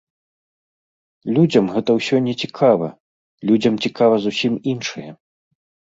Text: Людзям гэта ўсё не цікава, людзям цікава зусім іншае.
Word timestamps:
Людзям 1.35 1.65
гэта 1.75 1.91
ўсё 1.99 2.15
не 2.27 2.33
цікава, 2.45 2.87
людзям 3.51 3.73
цікава 3.87 4.15
зусім 4.25 4.53
іншае. 4.73 5.07